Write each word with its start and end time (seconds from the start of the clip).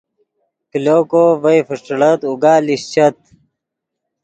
کلو 0.71 0.97
کو 1.11 1.23
ڤئے 1.41 1.59
فیݯیڑت 1.67 2.21
اوگا 2.27 2.53
لیشچت 2.65 3.17